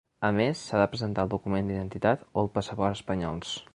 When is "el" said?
1.27-1.31, 2.45-2.51